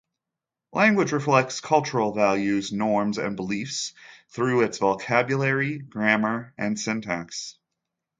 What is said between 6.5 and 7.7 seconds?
and syntax.